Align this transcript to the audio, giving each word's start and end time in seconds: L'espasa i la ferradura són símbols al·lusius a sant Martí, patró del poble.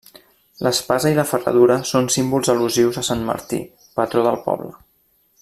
L'espasa 0.67 1.11
i 1.13 1.17
la 1.19 1.25
ferradura 1.31 1.77
són 1.91 2.09
símbols 2.15 2.51
al·lusius 2.55 2.99
a 3.03 3.05
sant 3.11 3.23
Martí, 3.29 3.61
patró 4.01 4.25
del 4.31 4.41
poble. 4.49 4.75